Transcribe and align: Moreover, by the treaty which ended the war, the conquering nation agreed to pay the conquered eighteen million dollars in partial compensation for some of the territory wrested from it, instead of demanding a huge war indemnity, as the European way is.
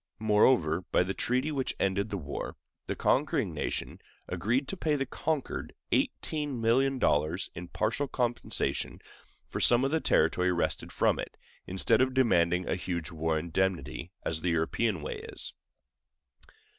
Moreover, 0.17 0.81
by 0.91 1.03
the 1.03 1.13
treaty 1.13 1.51
which 1.51 1.75
ended 1.79 2.09
the 2.09 2.17
war, 2.17 2.55
the 2.87 2.95
conquering 2.95 3.53
nation 3.53 4.01
agreed 4.27 4.67
to 4.69 4.75
pay 4.75 4.95
the 4.95 5.05
conquered 5.05 5.75
eighteen 5.91 6.59
million 6.59 6.97
dollars 6.97 7.51
in 7.53 7.67
partial 7.67 8.07
compensation 8.07 8.99
for 9.47 9.59
some 9.59 9.85
of 9.85 9.91
the 9.91 9.99
territory 10.01 10.51
wrested 10.51 10.91
from 10.91 11.19
it, 11.19 11.37
instead 11.67 12.01
of 12.01 12.15
demanding 12.15 12.67
a 12.67 12.73
huge 12.73 13.11
war 13.11 13.37
indemnity, 13.37 14.11
as 14.23 14.41
the 14.41 14.49
European 14.49 15.03
way 15.03 15.17
is. 15.17 15.53